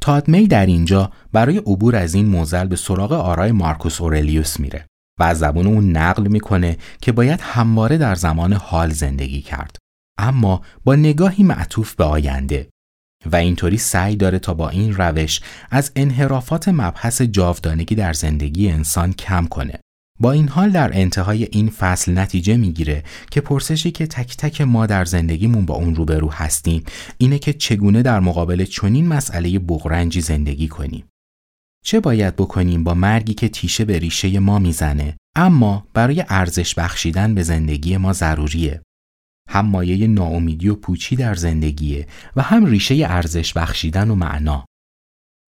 تادمی 0.00 0.46
در 0.46 0.66
اینجا 0.66 1.12
برای 1.32 1.58
عبور 1.58 1.96
از 1.96 2.14
این 2.14 2.26
موزل 2.26 2.66
به 2.66 2.76
سراغ 2.76 3.12
آرای 3.12 3.52
مارکوس 3.52 4.00
اورلیوس 4.00 4.60
میره 4.60 4.86
و 5.20 5.22
از 5.22 5.38
زبون 5.38 5.66
اون 5.66 5.96
نقل 5.96 6.26
می‌کنه 6.26 6.76
که 7.00 7.12
باید 7.12 7.40
همواره 7.40 7.98
در 7.98 8.14
زمان 8.14 8.52
حال 8.52 8.90
زندگی 8.90 9.42
کرد 9.42 9.76
اما 10.18 10.62
با 10.84 10.94
نگاهی 10.94 11.42
معطوف 11.42 11.94
به 11.94 12.04
آینده 12.04 12.68
و 13.32 13.36
اینطوری 13.36 13.78
سعی 13.78 14.16
داره 14.16 14.38
تا 14.38 14.54
با 14.54 14.68
این 14.68 14.94
روش 14.94 15.40
از 15.70 15.92
انحرافات 15.96 16.68
مبحث 16.68 17.22
جاودانگی 17.22 17.94
در 17.94 18.12
زندگی 18.12 18.70
انسان 18.70 19.12
کم 19.12 19.46
کنه. 19.46 19.80
با 20.20 20.32
این 20.32 20.48
حال 20.48 20.70
در 20.70 20.90
انتهای 20.92 21.48
این 21.52 21.70
فصل 21.70 22.18
نتیجه 22.18 22.56
می‌گیره 22.56 23.02
که 23.30 23.40
پرسشی 23.40 23.90
که 23.90 24.06
تک 24.06 24.36
تک 24.36 24.60
ما 24.60 24.86
در 24.86 25.04
زندگیمون 25.04 25.66
با 25.66 25.74
اون 25.74 25.94
روبرو 25.94 26.30
هستیم 26.32 26.84
اینه 27.18 27.38
که 27.38 27.52
چگونه 27.52 28.02
در 28.02 28.20
مقابل 28.20 28.64
چنین 28.64 29.08
مسئله 29.08 29.58
بغرنجی 29.58 30.20
زندگی 30.20 30.68
کنیم. 30.68 31.04
چه 31.84 32.00
باید 32.00 32.36
بکنیم 32.36 32.84
با 32.84 32.94
مرگی 32.94 33.34
که 33.34 33.48
تیشه 33.48 33.84
به 33.84 33.98
ریشه 33.98 34.38
ما 34.38 34.58
می‌زنه 34.58 35.16
اما 35.36 35.86
برای 35.94 36.24
ارزش 36.28 36.74
بخشیدن 36.74 37.34
به 37.34 37.42
زندگی 37.42 37.96
ما 37.96 38.12
ضروریه 38.12 38.82
هم 39.48 39.66
مایه 39.66 40.06
ناامیدی 40.06 40.68
و 40.68 40.74
پوچی 40.74 41.16
در 41.16 41.34
زندگیه 41.34 42.06
و 42.36 42.42
هم 42.42 42.66
ریشه 42.66 42.94
ارزش 42.94 43.52
بخشیدن 43.52 44.10
و 44.10 44.14
معنا. 44.14 44.64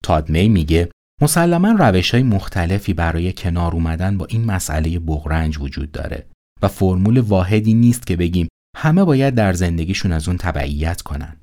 تادمی 0.03 0.49
میگه 0.49 0.89
مسلما 1.21 1.71
روش 1.71 2.11
های 2.11 2.23
مختلفی 2.23 2.93
برای 2.93 3.33
کنار 3.33 3.71
اومدن 3.71 4.17
با 4.17 4.25
این 4.25 4.45
مسئله 4.45 4.99
بغرنج 4.99 5.57
وجود 5.57 5.91
داره 5.91 6.27
و 6.61 6.67
فرمول 6.67 7.19
واحدی 7.19 7.73
نیست 7.73 8.07
که 8.07 8.15
بگیم 8.15 8.47
همه 8.77 9.03
باید 9.03 9.35
در 9.35 9.53
زندگیشون 9.53 10.11
از 10.11 10.27
اون 10.27 10.37
تبعیت 10.37 11.01
کنن. 11.01 11.37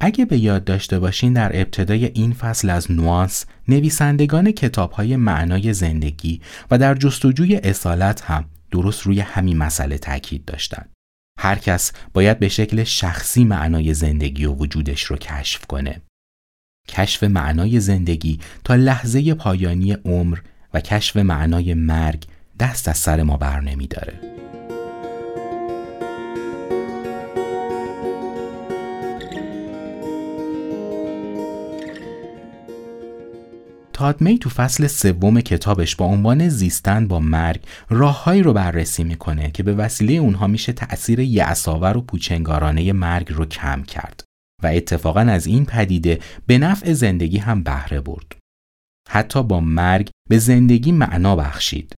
اگه 0.00 0.24
به 0.24 0.38
یاد 0.38 0.64
داشته 0.64 0.98
باشین 0.98 1.32
در 1.32 1.60
ابتدای 1.60 2.04
این 2.04 2.32
فصل 2.32 2.70
از 2.70 2.92
نوانس 2.92 3.46
نویسندگان 3.68 4.52
کتاب 4.52 4.92
های 4.92 5.16
معنای 5.16 5.72
زندگی 5.72 6.40
و 6.70 6.78
در 6.78 6.94
جستجوی 6.94 7.56
اصالت 7.56 8.22
هم 8.22 8.44
درست 8.70 9.02
روی 9.02 9.20
همین 9.20 9.56
مسئله 9.56 9.98
تاکید 9.98 10.44
داشتن. 10.44 10.86
هر 11.38 11.58
کس 11.58 11.92
باید 12.12 12.38
به 12.38 12.48
شکل 12.48 12.84
شخصی 12.84 13.44
معنای 13.44 13.94
زندگی 13.94 14.44
و 14.44 14.52
وجودش 14.52 15.02
رو 15.02 15.16
کشف 15.16 15.66
کنه. 15.66 16.00
کشف 16.88 17.22
معنای 17.22 17.80
زندگی 17.80 18.40
تا 18.64 18.74
لحظه 18.74 19.34
پایانی 19.34 19.92
عمر 19.92 20.38
و 20.74 20.80
کشف 20.80 21.16
معنای 21.16 21.74
مرگ 21.74 22.24
دست 22.60 22.88
از 22.88 22.98
سر 22.98 23.22
ما 23.22 23.36
بر 23.36 23.60
نمی 23.60 23.86
داره. 23.86 24.43
تادمی 33.94 34.38
تو 34.38 34.50
فصل 34.50 34.86
سوم 34.86 35.40
کتابش 35.40 35.96
با 35.96 36.06
عنوان 36.06 36.48
زیستن 36.48 37.08
با 37.08 37.20
مرگ 37.20 37.62
راههایی 37.88 38.42
رو 38.42 38.52
بررسی 38.52 39.04
می‌کنه 39.04 39.50
که 39.50 39.62
به 39.62 39.74
وسیله 39.74 40.12
اونها 40.12 40.46
میشه 40.46 40.72
تأثیر 40.72 41.20
یعصاور 41.20 41.96
و 41.96 42.00
پوچنگارانه 42.00 42.92
مرگ 42.92 43.32
رو 43.32 43.46
کم 43.46 43.82
کرد 43.82 44.24
و 44.62 44.66
اتفاقا 44.66 45.20
از 45.20 45.46
این 45.46 45.66
پدیده 45.66 46.20
به 46.46 46.58
نفع 46.58 46.92
زندگی 46.92 47.38
هم 47.38 47.62
بهره 47.62 48.00
برد. 48.00 48.36
حتی 49.08 49.42
با 49.42 49.60
مرگ 49.60 50.10
به 50.30 50.38
زندگی 50.38 50.92
معنا 50.92 51.36
بخشید. 51.36 51.94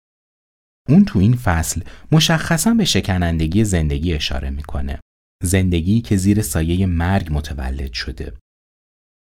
اون 0.89 1.05
تو 1.05 1.19
این 1.19 1.37
فصل 1.37 1.81
مشخصا 2.13 2.75
به 2.75 2.85
شکنندگی 2.85 3.65
زندگی 3.65 4.15
اشاره 4.15 4.51
می‌کنه. 4.51 5.01
زندگی 5.43 6.01
که 6.01 6.17
زیر 6.17 6.43
سایه 6.43 6.87
مرگ 6.87 7.29
متولد 7.31 7.93
شده. 7.93 8.33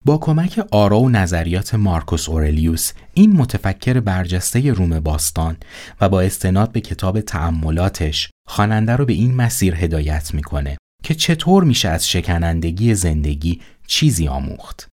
با 0.07 0.19
کمک 0.19 0.67
آرا 0.71 1.01
و 1.01 1.09
نظریات 1.09 1.75
مارکوس 1.75 2.29
اورلیوس 2.29 2.93
این 3.15 3.33
متفکر 3.33 4.01
برجسته 4.01 4.73
روم 4.73 5.01
باستان 5.01 5.57
و 6.01 6.09
با 6.09 6.21
استناد 6.21 6.73
به 6.73 6.81
کتاب 6.81 7.21
تأملاتش 7.21 8.31
خواننده 8.49 8.97
رو 8.97 9.05
به 9.05 9.13
این 9.13 9.35
مسیر 9.35 9.75
هدایت 9.75 10.35
می‌کنه 10.35 10.77
که 11.05 11.15
چطور 11.15 11.65
میشه 11.65 11.89
از 11.89 12.09
شکنندگی 12.09 12.95
زندگی 12.95 13.61
چیزی 13.87 14.29
آموخت. 14.29 14.89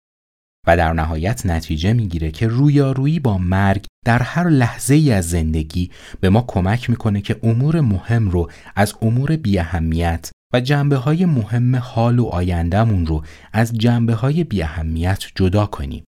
و 0.67 0.77
در 0.77 0.93
نهایت 0.93 1.47
نتیجه 1.47 1.93
می‌گیره 1.93 2.31
که 2.31 2.47
رویارویی 2.47 3.21
با 3.21 3.39
مرگ 3.39 3.85
در 4.05 4.23
هر 4.23 4.49
لحظه 4.49 4.95
ای 4.95 5.13
از 5.13 5.31
زندگی 5.31 5.91
به 6.21 6.31
ما 6.31 6.45
کمک 6.49 6.91
می‌کنه 6.91 7.21
که 7.21 7.41
امور 7.43 7.81
مهم 7.81 8.31
رو 8.31 8.51
از 8.77 8.95
امور 9.03 9.37
بیاهمیت 9.37 10.31
و 10.53 10.61
جنبه 10.61 10.97
های 10.97 11.25
مهم 11.25 11.77
حال 11.77 12.19
و 12.19 12.27
آیندهمون 12.27 13.07
رو 13.07 13.25
از 13.53 13.73
جنبه 13.73 14.15
های 14.15 14.45
بیاهمیت 14.45 15.25
جدا 15.35 15.67
کنیم. 15.67 16.05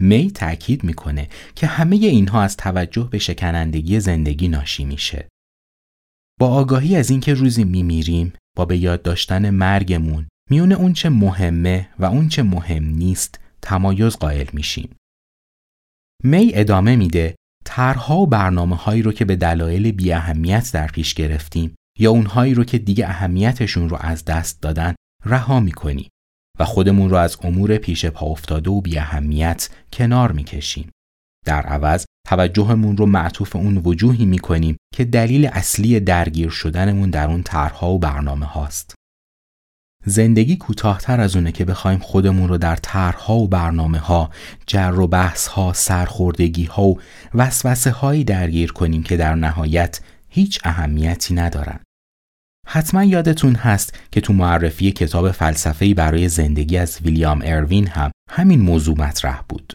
می 0.00 0.30
تأکید 0.30 0.84
می‌کنه 0.84 1.28
که 1.54 1.66
همه 1.66 1.96
اینها 1.96 2.42
از 2.42 2.56
توجه 2.56 3.08
به 3.10 3.18
شکنندگی 3.18 4.00
زندگی 4.00 4.48
ناشی 4.48 4.84
میشه. 4.84 5.28
با 6.40 6.48
آگاهی 6.48 6.96
از 6.96 7.10
اینکه 7.10 7.34
روزی 7.34 7.64
میمیریم 7.64 8.32
با 8.56 8.64
به 8.64 8.78
یاد 8.78 9.02
داشتن 9.02 9.50
مرگمون 9.50 10.28
میون 10.50 10.72
اون 10.72 10.92
چه 10.92 11.08
مهمه 11.08 11.88
و 11.98 12.04
اون 12.04 12.28
چه 12.28 12.42
مهم 12.42 12.84
نیست 12.84 13.40
تمایز 13.62 14.16
قائل 14.16 14.46
میشیم. 14.52 14.96
می 16.24 16.50
ادامه 16.54 16.96
میده 16.96 17.36
طرحها 17.64 18.16
و 18.16 18.26
برنامه 18.26 18.76
هایی 18.76 19.02
رو 19.02 19.12
که 19.12 19.24
به 19.24 19.36
دلایل 19.36 19.92
بی 19.92 20.12
اهمیت 20.12 20.70
در 20.72 20.86
پیش 20.86 21.14
گرفتیم 21.14 21.75
یا 21.98 22.10
اونهایی 22.10 22.54
رو 22.54 22.64
که 22.64 22.78
دیگه 22.78 23.08
اهمیتشون 23.08 23.88
رو 23.88 23.96
از 24.00 24.24
دست 24.24 24.62
دادن 24.62 24.94
رها 25.24 25.60
می‌کنیم 25.60 26.08
و 26.58 26.64
خودمون 26.64 27.10
رو 27.10 27.16
از 27.16 27.36
امور 27.42 27.78
پیش 27.78 28.06
پا 28.06 28.26
افتاده 28.26 28.70
و 28.70 28.80
بی 28.80 28.98
اهمیت 28.98 29.68
کنار 29.92 30.32
می‌کشیم. 30.32 30.90
در 31.44 31.62
عوض 31.62 32.04
توجهمون 32.28 32.96
رو 32.96 33.06
معطوف 33.06 33.56
اون 33.56 33.76
وجوهی 33.76 34.26
می‌کنیم 34.26 34.76
که 34.94 35.04
دلیل 35.04 35.46
اصلی 35.46 36.00
درگیر 36.00 36.48
شدنمون 36.48 37.10
در 37.10 37.28
اون 37.28 37.42
طرحها 37.42 37.90
و 37.90 37.98
برنامه 37.98 38.46
هاست. 38.46 38.94
زندگی 40.04 40.56
کوتاهتر 40.56 41.20
از 41.20 41.36
اونه 41.36 41.52
که 41.52 41.64
بخوایم 41.64 41.98
خودمون 41.98 42.48
رو 42.48 42.58
در 42.58 42.76
طرحها 42.76 43.34
و 43.34 43.48
برنامه 43.48 43.98
ها، 43.98 44.30
جر 44.66 44.94
و 44.98 45.06
بحث 45.06 45.46
ها، 45.46 45.72
سرخوردگی 45.72 46.64
ها 46.64 46.84
و 46.86 46.98
وسوسه 47.34 47.90
هایی 47.90 48.24
درگیر 48.24 48.72
کنیم 48.72 49.02
که 49.02 49.16
در 49.16 49.34
نهایت 49.34 50.00
هیچ 50.28 50.60
اهمیتی 50.64 51.34
ندارن. 51.34 51.80
حتما 52.68 53.04
یادتون 53.04 53.54
هست 53.54 53.98
که 54.12 54.20
تو 54.20 54.32
معرفی 54.32 54.92
کتاب 54.92 55.30
فلسفه‌ای 55.30 55.94
برای 55.94 56.28
زندگی 56.28 56.76
از 56.76 56.98
ویلیام 57.04 57.42
اروین 57.44 57.86
هم 57.86 58.10
همین 58.30 58.60
موضوع 58.60 58.98
مطرح 58.98 59.42
بود. 59.48 59.72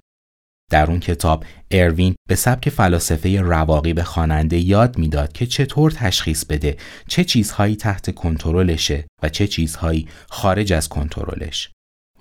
در 0.71 0.85
اون 0.85 0.99
کتاب 0.99 1.45
اروین 1.71 2.15
به 2.29 2.35
سبک 2.35 2.69
فلاسفه 2.69 3.41
رواقی 3.41 3.93
به 3.93 4.03
خواننده 4.03 4.57
یاد 4.57 4.97
می‌داد 4.97 5.31
که 5.31 5.45
چطور 5.45 5.91
تشخیص 5.91 6.45
بده 6.45 6.77
چه 7.07 7.23
چیزهایی 7.23 7.75
تحت 7.75 8.15
کنترلشه 8.15 9.05
و 9.23 9.29
چه 9.29 9.47
چیزهایی 9.47 10.07
خارج 10.29 10.73
از 10.73 10.89
کنترلش 10.89 11.69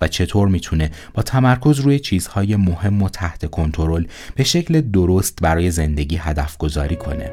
و 0.01 0.07
چطور 0.07 0.47
می‌تونه 0.47 0.91
با 1.13 1.23
تمرکز 1.23 1.79
روی 1.79 1.99
چیزهای 1.99 2.55
مهم 2.55 3.01
و 3.01 3.09
تحت 3.09 3.49
کنترل 3.49 4.05
به 4.35 4.43
شکل 4.43 4.81
درست 4.81 5.37
برای 5.41 5.71
زندگی 5.71 6.15
هدف 6.15 6.57
گذاری 6.57 6.95
کنه. 6.95 7.31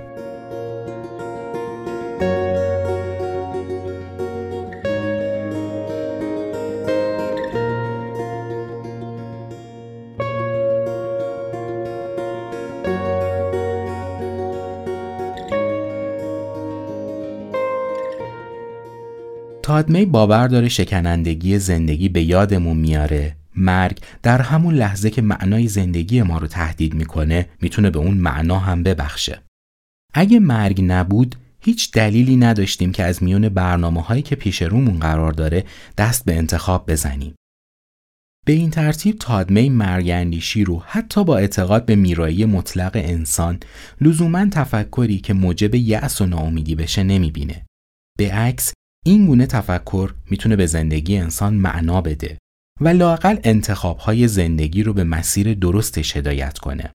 تادمی 19.69 20.05
باور 20.05 20.49
داره 20.49 20.69
شکنندگی 20.69 21.59
زندگی 21.59 22.09
به 22.09 22.23
یادمون 22.23 22.77
میاره 22.77 23.37
مرگ 23.57 23.99
در 24.23 24.43
همون 24.43 24.75
لحظه 24.75 25.11
که 25.11 25.23
معنای 25.23 25.69
زندگی 25.69 26.23
ما 26.23 26.39
رو 26.39 26.47
تهدید 26.47 26.95
می‌کنه 26.95 27.49
می‌تونه 27.61 27.91
به 27.91 27.99
اون 27.99 28.17
معنا 28.17 28.59
هم 28.59 28.83
ببخشه. 28.83 29.43
اگه 30.15 30.41
مرگ 30.41 30.81
نبود 30.85 31.37
هیچ 31.61 31.93
دلیلی 31.93 32.37
نداشتیم 32.37 32.93
که 32.93 33.05
از 33.05 33.23
میون 33.23 33.49
برنامه 33.49 34.03
هایی 34.03 34.23
که 34.23 34.37
پیش 34.37 34.63
رومون 34.63 34.99
قرار 34.99 35.33
داره 35.33 35.65
دست 35.99 36.25
به 36.25 36.37
انتخاب 36.37 36.91
بزنیم. 36.91 37.35
به 38.47 38.53
این 38.53 38.71
ترتیب 38.71 39.17
تادمی 39.19 39.69
مرگندیشی 39.69 40.65
رو 40.65 40.83
حتی 40.87 41.25
با 41.25 41.39
اعتقاد 41.39 41.85
به 41.85 41.97
میرایی 41.97 42.45
مطلق 42.45 42.93
انسان 42.95 43.61
لزوما 44.01 44.47
تفکری 44.47 45.19
که 45.19 45.33
موجب 45.35 45.75
یأس 45.75 46.21
و 46.21 46.27
ناامیدی 46.27 46.75
بشه 46.75 47.03
نمی‌بینه. 47.03 47.67
به 48.19 48.33
عکس 48.33 48.73
این 49.07 49.27
گونه 49.27 49.47
تفکر 49.47 50.15
می‌تونه 50.31 50.57
به 50.57 50.67
زندگی 50.67 51.19
انسان 51.19 51.55
معنا 51.55 52.01
بده 52.01 52.39
و 52.81 52.89
لاقل 52.89 53.39
انتخابهای 53.45 54.29
زندگی 54.29 54.83
رو 54.83 54.93
به 54.93 55.05
مسیر 55.05 55.55
درستش 55.55 56.17
هدایت 56.17 56.59
کنه. 56.59 56.93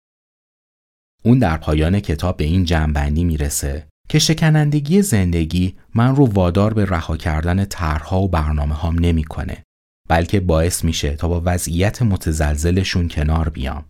اون 1.24 1.40
در 1.40 1.58
پایان 1.58 2.00
کتاب 2.00 2.38
به 2.38 2.44
این 2.44 2.66
جنبندی 2.66 3.24
می‌رسه 3.24 3.88
که 4.10 4.20
شکنندگی 4.20 5.02
زندگی 5.02 5.76
من 5.96 6.16
رو 6.16 6.26
وادار 6.26 6.74
به 6.74 6.86
رها 6.86 7.18
کردن 7.18 7.66
طرحها 7.66 8.22
و 8.22 8.30
برنامه 8.30 8.76
هام 8.76 9.00
نمی‌کنه 9.00 9.64
بلکه 10.10 10.40
باعث 10.40 10.84
میشه 10.84 11.16
تا 11.16 11.28
با 11.28 11.42
وضعیت 11.46 12.02
متزلزلشون 12.02 13.08
کنار 13.08 13.50
بیام. 13.50 13.86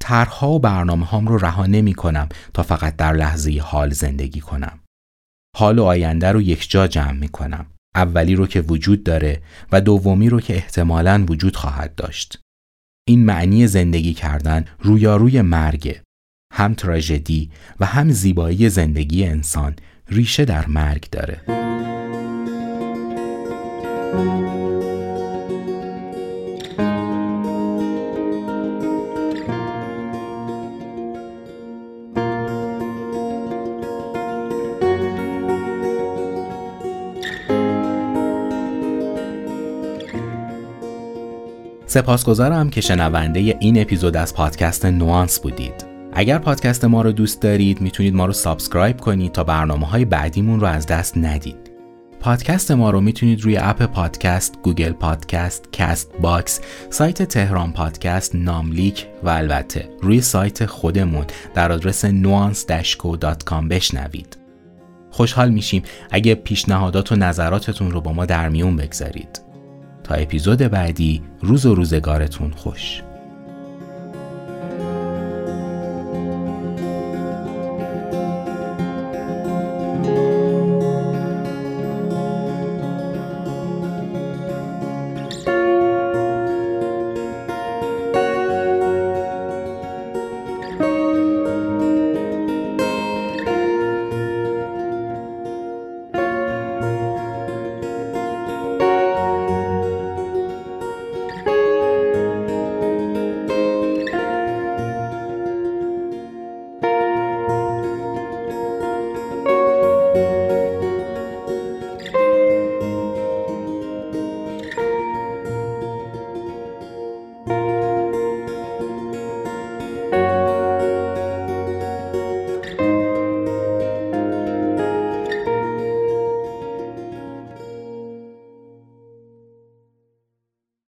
طرحها 0.00 0.50
و 0.50 0.58
برنامه 0.58 1.06
هام 1.06 1.28
رو 1.28 1.38
رها 1.38 1.66
نمی 1.66 1.94
کنم 1.94 2.28
تا 2.54 2.62
فقط 2.62 2.96
در 2.96 3.12
لحظه 3.12 3.60
حال 3.64 3.90
زندگی 3.90 4.40
کنم. 4.40 4.80
حال 5.58 5.78
و 5.78 5.84
آینده 5.84 6.32
رو 6.32 6.42
یک 6.42 6.70
جا 6.70 6.86
جمع 6.86 7.12
می 7.12 7.28
کنم. 7.28 7.66
اولی 7.94 8.34
رو 8.34 8.46
که 8.46 8.60
وجود 8.60 9.04
داره 9.04 9.42
و 9.72 9.80
دومی 9.80 10.28
رو 10.28 10.40
که 10.40 10.54
احتمالاً 10.54 11.24
وجود 11.28 11.56
خواهد 11.56 11.94
داشت. 11.94 12.38
این 13.08 13.24
معنی 13.24 13.66
زندگی 13.66 14.14
کردن 14.14 14.64
رویاروی 14.78 15.42
مرگه. 15.42 16.02
هم 16.52 16.74
تراژدی 16.74 17.50
و 17.80 17.86
هم 17.86 18.10
زیبایی 18.10 18.68
زندگی 18.68 19.24
انسان 19.24 19.76
ریشه 20.08 20.44
در 20.44 20.66
مرگ 20.66 21.10
داره. 21.10 21.40
سپاسگزارم 41.96 42.70
که 42.70 42.80
شنونده 42.80 43.56
این 43.60 43.80
اپیزود 43.80 44.16
از 44.16 44.34
پادکست 44.34 44.86
نوانس 44.86 45.40
بودید. 45.40 45.86
اگر 46.12 46.38
پادکست 46.38 46.84
ما 46.84 47.02
رو 47.02 47.12
دوست 47.12 47.42
دارید 47.42 47.80
می‌تونید 47.80 48.14
ما 48.14 48.26
رو 48.26 48.32
subscribe 48.32 49.00
کنید 49.00 49.32
تا 49.32 49.44
برنامه 49.44 49.86
های 49.86 50.04
بعدیمون 50.04 50.60
رو 50.60 50.66
از 50.66 50.86
دست 50.86 51.16
ندید. 51.16 51.70
پادکست 52.20 52.70
ما 52.70 52.90
رو 52.90 53.00
می‌تونید 53.00 53.40
روی 53.40 53.56
app 53.56 53.82
پادکست، 53.82 54.58
گوگل 54.62 54.92
پادکست، 54.92 55.68
کست 55.72 56.10
باکس، 56.20 56.60
سایت 56.90 57.22
تهران 57.22 57.72
پادکست، 57.72 58.34
ناملیک 58.34 59.06
و 59.22 59.28
البته 59.28 59.88
روی 60.02 60.20
سایت 60.20 60.66
خودمون 60.66 61.24
در 61.54 61.72
آدرس 61.72 62.06
nuance-co.com 62.06 63.68
بشنوید. 63.70 64.36
خوشحال 65.10 65.50
میشیم 65.50 65.82
اگه 66.10 66.34
پیشنهادات 66.34 67.12
و 67.12 67.16
نظراتتون 67.16 67.90
رو 67.90 68.00
با 68.00 68.12
ما 68.12 68.26
در 68.26 68.48
میون 68.48 68.76
بگذارید. 68.76 69.45
تا 70.06 70.14
اپیزود 70.14 70.58
بعدی 70.58 71.22
روز 71.40 71.66
و 71.66 71.74
روزگارتون 71.74 72.50
خوش. 72.50 73.02